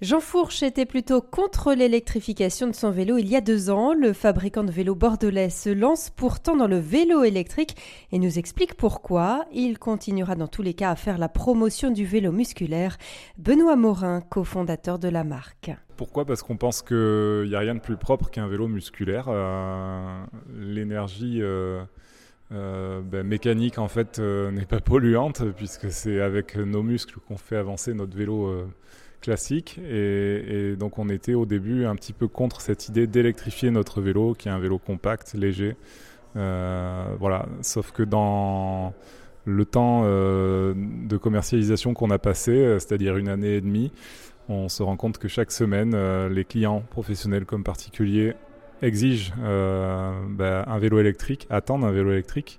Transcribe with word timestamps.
Jean 0.00 0.20
Fourche 0.20 0.62
était 0.62 0.86
plutôt 0.86 1.20
contre 1.20 1.74
l'électrification 1.74 2.68
de 2.68 2.72
son 2.72 2.92
vélo 2.92 3.18
il 3.18 3.26
y 3.26 3.34
a 3.34 3.40
deux 3.40 3.68
ans. 3.68 3.94
Le 3.94 4.12
fabricant 4.12 4.62
de 4.62 4.70
vélos 4.70 4.94
bordelais 4.94 5.50
se 5.50 5.70
lance 5.70 6.08
pourtant 6.10 6.54
dans 6.54 6.68
le 6.68 6.78
vélo 6.78 7.24
électrique 7.24 7.74
et 8.12 8.20
nous 8.20 8.38
explique 8.38 8.74
pourquoi. 8.74 9.44
Il 9.52 9.76
continuera 9.80 10.36
dans 10.36 10.46
tous 10.46 10.62
les 10.62 10.72
cas 10.72 10.92
à 10.92 10.94
faire 10.94 11.18
la 11.18 11.28
promotion 11.28 11.90
du 11.90 12.04
vélo 12.04 12.30
musculaire. 12.30 12.96
Benoît 13.38 13.74
Morin, 13.74 14.20
cofondateur 14.20 15.00
de 15.00 15.08
la 15.08 15.24
marque. 15.24 15.72
Pourquoi? 15.96 16.24
Parce 16.24 16.44
qu'on 16.44 16.56
pense 16.56 16.82
qu'il 16.82 17.48
n'y 17.48 17.56
a 17.56 17.58
rien 17.58 17.74
de 17.74 17.80
plus 17.80 17.96
propre 17.96 18.30
qu'un 18.30 18.46
vélo 18.46 18.68
musculaire. 18.68 19.24
Euh, 19.26 20.24
l'énergie 20.56 21.42
euh, 21.42 21.82
euh, 22.52 23.00
ben, 23.00 23.26
mécanique 23.26 23.78
en 23.78 23.88
fait 23.88 24.20
n'est 24.20 24.64
pas 24.64 24.78
polluante 24.78 25.42
puisque 25.56 25.90
c'est 25.90 26.20
avec 26.20 26.54
nos 26.54 26.84
muscles 26.84 27.18
qu'on 27.26 27.36
fait 27.36 27.56
avancer 27.56 27.94
notre 27.94 28.16
vélo 28.16 28.68
classique. 29.20 29.78
Et, 29.88 30.76
donc 30.76 30.98
on 30.98 31.08
était 31.08 31.34
au 31.34 31.46
début 31.46 31.86
un 31.86 31.96
petit 31.96 32.12
peu 32.12 32.28
contre 32.28 32.60
cette 32.60 32.88
idée 32.88 33.06
d'électrifier 33.06 33.70
notre 33.70 34.00
vélo, 34.00 34.34
qui 34.34 34.48
est 34.48 34.50
un 34.50 34.58
vélo 34.58 34.78
compact, 34.78 35.34
léger. 35.34 35.76
Euh, 36.36 37.14
voilà. 37.18 37.46
Sauf 37.62 37.92
que 37.92 38.02
dans 38.02 38.92
le 39.44 39.64
temps 39.64 40.02
euh, 40.04 40.74
de 40.76 41.16
commercialisation 41.16 41.94
qu'on 41.94 42.10
a 42.10 42.18
passé, 42.18 42.52
euh, 42.52 42.78
c'est-à-dire 42.78 43.16
une 43.16 43.28
année 43.28 43.56
et 43.56 43.60
demie, 43.60 43.92
on 44.48 44.68
se 44.68 44.82
rend 44.82 44.96
compte 44.96 45.18
que 45.18 45.28
chaque 45.28 45.52
semaine, 45.52 45.94
les 46.28 46.44
clients 46.44 46.82
professionnels 46.90 47.44
comme 47.44 47.64
particuliers 47.64 48.34
exigent 48.80 49.34
ben, 49.36 50.64
un 50.66 50.78
vélo 50.78 51.00
électrique, 51.00 51.46
attendent 51.50 51.84
un 51.84 51.90
vélo 51.90 52.12
électrique. 52.12 52.58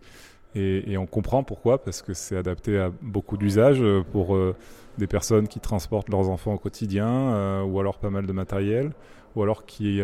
Et, 0.56 0.98
on 0.98 1.06
comprend 1.06 1.44
pourquoi, 1.44 1.84
parce 1.84 2.02
que 2.02 2.14
c'est 2.14 2.36
adapté 2.36 2.80
à 2.80 2.92
beaucoup 3.02 3.38
d'usages 3.38 3.82
euh, 3.82 4.02
pour 4.12 4.36
euh, 4.36 4.56
des 4.98 5.06
personnes 5.06 5.48
qui 5.48 5.60
transportent 5.60 6.10
leurs 6.10 6.28
enfants 6.30 6.54
au 6.54 6.58
quotidien, 6.58 7.08
euh, 7.08 7.64
ou 7.64 7.80
alors 7.80 8.00
pas 8.00 8.10
mal 8.10 8.26
de 8.26 8.34
matériel, 8.34 8.92
ou 9.36 9.44
alors 9.44 9.66
qui, 9.66 10.02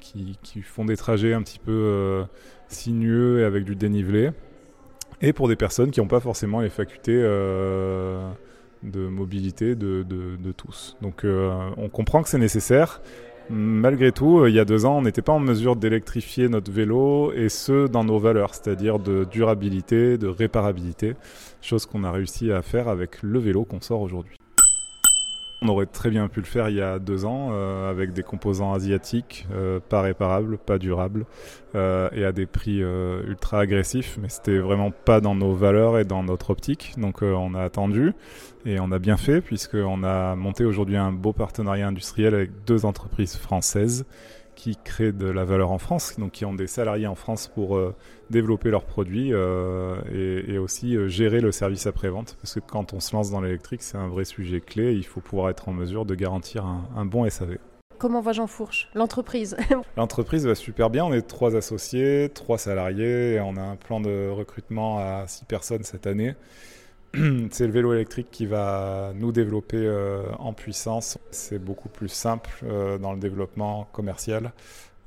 qui, 0.00 0.62
font 0.62 0.84
des 0.84 0.96
trajets 0.96 1.32
un 1.32 1.42
petit 1.42 1.60
peu 1.60 2.24
sinueux 2.66 3.40
et 3.40 3.44
avec 3.44 3.64
du 3.64 3.76
dénivelé, 3.76 4.30
et 5.22 5.32
pour 5.32 5.46
des 5.46 5.54
personnes 5.54 5.92
qui 5.92 6.00
n'ont 6.00 6.08
pas 6.08 6.18
forcément 6.18 6.60
les 6.60 6.68
facultés 6.68 7.22
de 7.22 8.28
mobilité 8.92 9.76
de, 9.76 10.02
de, 10.02 10.52
tous. 10.52 10.96
Donc 11.00 11.24
on 11.24 11.88
comprend 11.88 12.20
que 12.22 12.28
c'est 12.28 12.38
nécessaire. 12.38 13.00
Malgré 13.50 14.12
tout, 14.12 14.40
euh, 14.40 14.50
il 14.50 14.54
y 14.54 14.60
a 14.60 14.66
deux 14.66 14.84
ans, 14.84 14.98
on 14.98 15.02
n'était 15.02 15.22
pas 15.22 15.32
en 15.32 15.40
mesure 15.40 15.74
d'électrifier 15.74 16.50
notre 16.50 16.70
vélo 16.70 17.32
et 17.32 17.48
ce, 17.48 17.86
dans 17.86 18.04
nos 18.04 18.18
valeurs, 18.18 18.54
c'est-à-dire 18.54 18.98
de 18.98 19.24
durabilité, 19.24 20.18
de 20.18 20.26
réparabilité, 20.26 21.14
chose 21.62 21.86
qu'on 21.86 22.04
a 22.04 22.10
réussi 22.10 22.52
à 22.52 22.60
faire 22.60 22.88
avec 22.88 23.22
le 23.22 23.38
vélo 23.38 23.64
qu'on 23.64 23.80
sort 23.80 24.02
aujourd'hui. 24.02 24.36
On 25.60 25.68
aurait 25.68 25.86
très 25.86 26.10
bien 26.10 26.28
pu 26.28 26.38
le 26.38 26.46
faire 26.46 26.68
il 26.68 26.76
y 26.76 26.80
a 26.80 27.00
deux 27.00 27.24
ans 27.24 27.48
euh, 27.50 27.90
avec 27.90 28.12
des 28.12 28.22
composants 28.22 28.74
asiatiques, 28.74 29.46
euh, 29.52 29.80
pas 29.80 30.02
réparables, 30.02 30.56
pas 30.56 30.78
durables 30.78 31.26
euh, 31.74 32.08
et 32.12 32.24
à 32.24 32.30
des 32.30 32.46
prix 32.46 32.78
ultra 32.78 33.60
agressifs. 33.60 34.18
Mais 34.22 34.28
c'était 34.28 34.58
vraiment 34.58 34.92
pas 34.92 35.20
dans 35.20 35.34
nos 35.34 35.54
valeurs 35.54 35.98
et 35.98 36.04
dans 36.04 36.22
notre 36.22 36.50
optique. 36.50 36.94
Donc 36.96 37.22
on 37.22 37.54
a 37.54 37.62
attendu 37.62 38.12
et 38.66 38.78
on 38.78 38.92
a 38.92 39.00
bien 39.00 39.16
fait 39.16 39.40
puisqu'on 39.40 40.04
a 40.04 40.36
monté 40.36 40.64
aujourd'hui 40.64 40.96
un 40.96 41.10
beau 41.10 41.32
partenariat 41.32 41.88
industriel 41.88 42.34
avec 42.34 42.50
deux 42.64 42.84
entreprises 42.84 43.36
françaises 43.36 44.06
qui 44.58 44.76
créent 44.76 45.12
de 45.12 45.30
la 45.30 45.44
valeur 45.44 45.70
en 45.70 45.78
France, 45.78 46.16
donc 46.18 46.32
qui 46.32 46.44
ont 46.44 46.52
des 46.52 46.66
salariés 46.66 47.06
en 47.06 47.14
France 47.14 47.46
pour 47.46 47.76
euh, 47.76 47.94
développer 48.28 48.70
leurs 48.70 48.84
produits 48.84 49.32
euh, 49.32 49.94
et, 50.12 50.58
aussi 50.58 50.96
euh, 50.96 51.06
gérer 51.06 51.40
le 51.40 51.52
service 51.52 51.86
après-vente. 51.86 52.36
Parce 52.42 52.54
que 52.54 52.60
quand 52.60 52.92
on 52.92 52.98
se 52.98 53.14
lance 53.14 53.30
dans 53.30 53.40
l'électrique, 53.40 53.82
c'est 53.82 53.96
un 53.96 54.08
vrai 54.08 54.24
sujet 54.24 54.60
clé. 54.60 54.94
Il 54.94 55.06
faut 55.06 55.20
pouvoir 55.20 55.48
être 55.50 55.68
en 55.68 55.72
mesure 55.72 56.04
de 56.04 56.16
garantir 56.16 56.66
un, 56.66 57.04
bon 57.04 57.30
SAV. 57.30 57.58
Comment 57.98 58.20
va 58.20 58.32
Jean 58.32 58.48
Fourche 58.48 58.90
L'entreprise? 58.96 59.56
L'entreprise 59.96 60.44
va 60.44 60.56
super 60.56 60.90
bien. 60.90 61.04
On 61.04 61.12
est 61.12 61.22
trois 61.22 61.54
associés, 61.54 62.28
trois 62.34 62.58
salariés. 62.58 63.34
Et 63.34 63.40
on 63.40 63.56
a 63.56 63.62
un 63.62 63.76
plan 63.76 64.00
de 64.00 64.28
recrutement 64.28 64.98
à 64.98 65.28
six 65.28 65.44
personnes 65.44 65.84
cette 65.84 66.08
année. 66.08 66.34
c'est 67.50 67.66
le 67.66 67.72
vélo 67.72 67.94
électrique 67.94 68.28
qui 68.30 68.44
va 68.44 69.12
nous 69.14 69.32
développer 69.32 69.78
euh, 69.78 70.22
en 70.38 70.52
puissance. 70.52 71.18
C'est 71.30 71.58
beaucoup 71.58 71.88
plus 71.88 72.08
simple 72.08 72.50
euh, 72.64 72.98
dans 72.98 73.12
le 73.12 73.18
développement 73.18 73.88
commercial. 73.92 74.52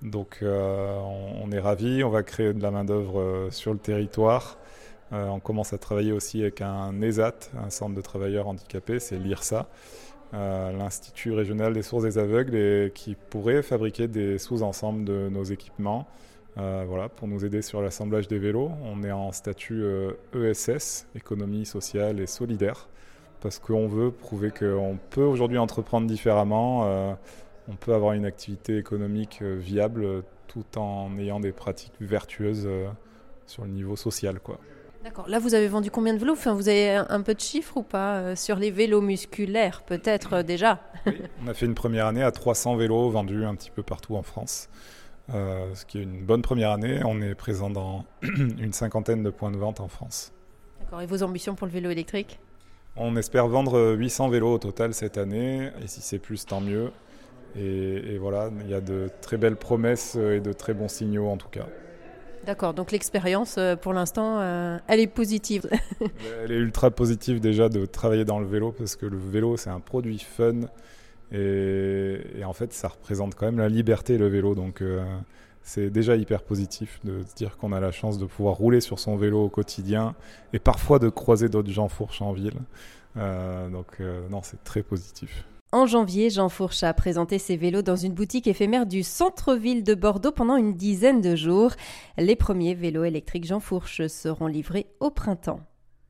Donc 0.01 0.39
euh, 0.41 0.97
on, 1.43 1.51
est 1.51 1.59
ravis, 1.59 2.03
on 2.03 2.09
va 2.09 2.23
créer 2.23 2.53
de 2.53 2.63
la 2.63 2.71
main-d'œuvre 2.71 3.49
sur 3.51 3.71
le 3.71 3.77
territoire. 3.77 4.57
on 5.11 5.39
commence 5.39 5.73
à 5.73 5.77
travailler 5.77 6.11
aussi 6.11 6.41
avec 6.41 6.61
un 6.61 6.99
ESAT, 7.01 7.51
un 7.63 7.69
centre 7.69 7.93
de 7.93 8.01
travailleurs 8.01 8.47
handicapés, 8.47 8.99
c'est 8.99 9.17
l'IRSA, 9.17 9.67
l'Institut 10.33 11.33
régional 11.33 11.73
des 11.73 11.83
sources 11.83 12.03
des 12.03 12.17
aveugles, 12.17 12.91
qui 12.93 13.15
pourrait 13.29 13.61
fabriquer 13.61 14.07
des 14.07 14.39
sous-ensembles 14.39 15.03
de 15.03 15.29
nos 15.29 15.43
équipements 15.43 16.07
euh, 16.57 16.83
voilà, 16.85 17.07
pour 17.07 17.27
nous 17.27 17.45
aider 17.45 17.61
sur 17.61 17.81
l'assemblage 17.81 18.27
des 18.27 18.37
vélos. 18.37 18.71
On 18.83 19.03
est 19.03 19.11
en 19.11 19.31
statut 19.31 19.83
ESS, 20.33 21.05
euh, 21.15 21.15
e 21.15 21.17
économie 21.17 21.65
sociale 21.65 22.19
et 22.19 22.27
solidaire, 22.27 22.89
parce 23.39 23.57
qu'on 23.57 23.87
veut 23.87 24.11
prouver 24.11 24.51
qu'on 24.51 24.97
peut 25.09 25.23
aujourd'hui 25.23 25.57
entreprendre 25.57 26.07
différemment, 26.07 26.85
euh, 26.85 27.13
on 27.69 27.75
peut 27.75 27.93
avoir 27.93 28.13
une 28.13 28.25
activité 28.25 28.77
économique 28.77 29.41
viable 29.41 30.23
tout 30.47 30.77
en 30.77 31.17
ayant 31.17 31.39
des 31.39 31.53
pratiques 31.53 31.93
vertueuses 32.01 32.67
sur 33.45 33.63
le 33.63 33.69
niveau 33.69 33.95
social. 33.95 34.41
Quoi. 34.41 34.59
D'accord. 35.05 35.29
Là, 35.29 35.39
vous 35.39 35.53
avez 35.53 35.69
vendu 35.69 35.89
combien 35.89 36.13
de 36.13 36.19
vélos? 36.19 36.33
Enfin, 36.33 36.53
Vous 36.53 36.67
avez 36.67 36.95
un 36.95 37.21
peu 37.21 37.33
de 37.33 37.39
chiffres 37.39 37.77
ou 37.77 37.83
pas 37.83 38.35
sur 38.35 38.57
les 38.57 38.71
vélos 38.71 38.99
musculaires, 38.99 39.83
peut-être 39.83 40.41
déjà? 40.41 40.81
On 41.45 41.47
a 41.47 41.53
fait 41.53 41.65
une 41.65 41.75
première 41.75 42.07
année 42.07 42.23
à 42.23 42.31
300 42.31 42.75
vélos 42.75 43.09
vendus 43.09 43.45
un 43.45 43.55
petit 43.55 43.71
peu 43.71 43.83
partout 43.83 44.15
en 44.15 44.23
France. 44.23 44.67
Euh, 45.33 45.73
ce 45.75 45.85
qui 45.85 45.99
est 45.99 46.03
une 46.03 46.25
bonne 46.25 46.41
première 46.41 46.71
année. 46.71 47.01
On 47.05 47.21
est 47.21 47.35
présent 47.35 47.69
dans 47.69 48.05
une 48.21 48.73
cinquantaine 48.73 49.23
de 49.23 49.29
points 49.29 49.51
de 49.51 49.57
vente 49.57 49.79
en 49.79 49.87
France. 49.87 50.33
D'accord. 50.79 51.01
Et 51.01 51.05
vos 51.05 51.23
ambitions 51.23 51.55
pour 51.55 51.67
le 51.67 51.73
vélo 51.73 51.89
électrique? 51.89 52.39
On 52.97 53.15
espère 53.15 53.47
vendre 53.47 53.93
800 53.93 54.29
vélos 54.29 54.53
au 54.53 54.57
total 54.57 54.93
cette 54.93 55.17
année. 55.17 55.69
Et 55.81 55.87
si 55.87 56.01
c'est 56.01 56.19
plus, 56.19 56.45
tant 56.45 56.59
mieux. 56.59 56.91
Et, 57.55 58.17
voilà, 58.17 58.49
il 58.61 58.69
y 58.69 58.73
a 58.73 58.81
de 58.81 59.09
très 59.21 59.37
belles 59.37 59.57
promesses 59.57 60.15
et 60.15 60.39
de 60.39 60.53
très 60.53 60.73
bons 60.73 60.87
signaux 60.87 61.27
en 61.27 61.37
tout 61.37 61.49
cas. 61.49 61.67
D'accord, 62.45 62.73
donc 62.73 62.91
l'expérience 62.91 63.55
euh, 63.57 63.75
pour 63.75 63.93
l'instant, 63.93 64.39
euh, 64.39 64.79
elle 64.87 64.99
est 64.99 65.07
positive. 65.07 65.69
elle 66.43 66.51
est 66.51 66.57
ultra 66.57 66.89
positive 66.89 67.39
déjà 67.39 67.69
de 67.69 67.85
travailler 67.85 68.25
dans 68.25 68.39
le 68.39 68.47
vélo 68.47 68.71
parce 68.71 68.95
que 68.95 69.05
le 69.05 69.17
vélo 69.17 69.57
c'est 69.57 69.69
un 69.69 69.79
produit 69.79 70.17
fun 70.17 70.61
et, 71.31 72.43
en 72.45 72.53
fait, 72.53 72.73
ça 72.73 72.89
représente 72.89 73.35
quand 73.35 73.45
même 73.45 73.59
la 73.59 73.69
liberté, 73.69 74.17
le 74.17 74.27
vélo. 74.27 74.55
Donc, 74.55 74.81
euh, 74.81 75.03
c'est 75.63 75.89
déjà 75.89 76.15
hyper 76.15 76.43
positif 76.43 76.99
de 77.03 77.21
se 77.21 77.35
dire 77.35 77.57
qu'on 77.57 77.71
a 77.71 77.79
la 77.79 77.91
chance 77.91 78.17
de 78.17 78.25
pouvoir 78.25 78.55
rouler 78.55 78.81
sur 78.81 78.99
son 78.99 79.15
vélo 79.15 79.45
au 79.45 79.49
quotidien 79.49 80.15
et 80.53 80.59
parfois 80.59 80.99
de 80.99 81.09
croiser 81.09 81.49
d'autres 81.49 81.71
gens 81.71 81.87
fourches 81.87 82.21
en 82.21 82.33
ville. 82.33 82.59
Euh, 83.17 83.69
donc, 83.69 83.87
euh, 83.99 84.27
non, 84.29 84.41
c'est 84.43 84.63
très 84.63 84.83
positif. 84.83 85.45
En 85.73 85.85
janvier, 85.85 86.29
Jean 86.29 86.49
Fourche 86.49 86.83
a 86.83 86.93
présenté 86.93 87.39
ses 87.39 87.55
vélos 87.55 87.81
dans 87.81 87.95
une 87.95 88.11
boutique 88.11 88.45
éphémère 88.45 88.85
du 88.85 89.03
centre-ville 89.03 89.85
de 89.85 89.95
Bordeaux 89.95 90.33
pendant 90.33 90.57
une 90.57 90.73
dizaine 90.73 91.21
de 91.21 91.37
jours. 91.37 91.71
Les 92.17 92.35
premiers 92.35 92.73
vélos 92.73 93.05
électriques 93.05 93.45
Jean 93.45 93.61
Fourche 93.61 94.05
seront 94.07 94.47
livrés 94.47 94.87
au 94.99 95.11
printemps. 95.11 95.61